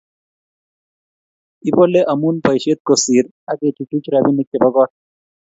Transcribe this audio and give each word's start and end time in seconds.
Ipole 1.69 2.01
amu 2.11 2.27
boisiet 2.43 2.79
kosir 2.87 3.25
ak 3.49 3.57
kechuchuch 3.59 4.07
rapinik 4.13 4.47
chebo 4.49 4.69
kot 4.75 4.91